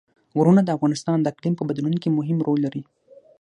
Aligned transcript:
غرونه 0.37 0.61
د 0.63 0.69
افغانستان 0.77 1.17
د 1.21 1.25
اقلیم 1.33 1.53
په 1.57 1.63
بدلون 1.69 1.95
کې 2.01 2.15
مهم 2.17 2.37
رول 2.47 2.59
لري. 2.65 2.83